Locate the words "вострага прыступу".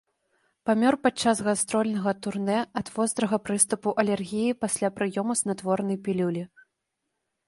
2.95-3.93